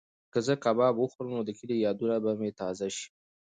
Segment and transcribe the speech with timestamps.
[0.33, 3.07] که زه کباب وخورم نو د کلي یادونه به مې تازه شي.